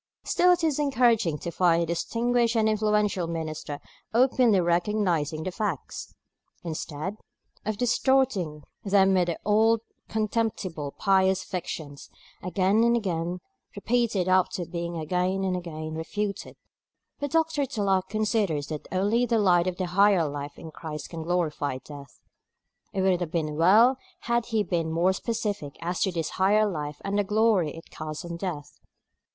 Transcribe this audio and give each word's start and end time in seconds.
Still 0.23 0.51
it 0.51 0.63
is 0.63 0.79
encouraging 0.79 1.37
to 1.37 1.51
find 1.51 1.83
a 1.83 1.85
distinguished 1.85 2.55
and 2.55 2.67
influential 2.67 3.27
minister 3.27 3.79
openly 4.15 4.59
recognising 4.59 5.43
the 5.43 5.51
facts, 5.51 6.11
instead 6.63 7.17
of 7.67 7.77
distorting 7.77 8.63
them 8.83 9.13
with 9.13 9.27
the 9.27 9.37
old 9.45 9.81
contemptible 10.09 10.89
pious 10.97 11.43
fictions, 11.43 12.09
again 12.41 12.83
and 12.83 12.97
again 12.97 13.41
repeated 13.75 14.27
after 14.27 14.65
being 14.65 14.97
again 14.97 15.43
and 15.43 15.55
again 15.55 15.93
refuted. 15.93 16.55
But 17.19 17.29
Dr. 17.29 17.67
Tulloch 17.67 18.09
considers 18.09 18.69
that 18.69 18.87
only 18.91 19.27
the 19.27 19.37
light 19.37 19.67
of 19.67 19.77
the 19.77 19.85
higher 19.85 20.27
life 20.27 20.57
in 20.57 20.71
Christ 20.71 21.11
can 21.11 21.21
glorify 21.21 21.77
death. 21.77 22.21
It 22.91 23.01
would 23.03 23.21
have 23.21 23.29
been 23.29 23.55
well 23.55 23.97
had 24.21 24.47
he 24.47 24.63
been 24.63 24.91
more 24.91 25.13
specific 25.13 25.75
as 25.79 26.01
to 26.01 26.11
this 26.11 26.29
higher 26.41 26.67
life 26.67 26.99
and 27.05 27.19
the 27.19 27.23
glory 27.23 27.75
it 27.77 27.91
casts 27.91 28.25
on 28.25 28.37
death. 28.37 28.79